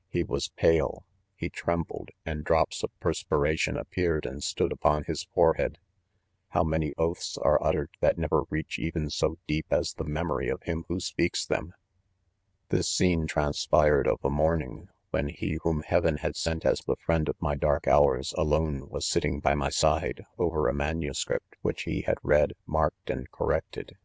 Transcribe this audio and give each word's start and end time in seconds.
—He 0.08 0.22
was 0.22 0.48
pale, 0.48 1.04
he 1.36 1.50
trembled, 1.50 2.12
and 2.24 2.42
drops 2.44 2.82
of 2.82 2.90
perspi 2.98 3.38
ration 3.38 3.76
appeared 3.76 4.24
and 4.24 4.42
stood 4.42 4.72
upon 4.72 5.04
his 5.04 5.24
forehead— 5.34 5.76
How 6.54 6.64
many 6.64 6.94
oaths 6.96 7.36
are 7.36 7.58
littered 7.62 7.90
that 8.00 8.16
never 8.16 8.44
reach 8.48 8.78
even 8.78 9.10
so 9.10 9.36
deep 9.46 9.66
as 9.70 9.92
the 9.92 10.04
memory 10.06 10.48
of 10.48 10.62
him 10.62 10.86
who 10.88 10.98
speaks 10.98 11.44
them! 11.44 11.74
*This 12.70 12.88
scene 12.88 13.26
transpired 13.26 14.08
of 14.08 14.24
a 14.24 14.30
morning, 14.30 14.88
when 15.10 15.28
he 15.28 15.58
whom 15.62 15.82
heaven 15.82 16.16
had 16.16 16.36
sent 16.36 16.64
as* 16.64 16.80
the 16.80 16.96
friend 16.96 17.28
of 17.28 17.36
my 17.38 17.54
dark 17.54 17.86
hours, 17.86 18.32
alone, 18.38 18.88
was 18.88 19.04
sitting, 19.06 19.40
by 19.40 19.54
my 19.54 19.68
side, 19.68 20.24
over 20.38 20.68
a 20.68 20.72
MSS.. 20.72 21.26
which 21.60 21.82
he 21.82 22.00
had 22.00 22.16
read, 22.22 22.54
marked, 22.66 23.10
and 23.10 23.30
cor 23.30 23.48
rected. 23.50 23.96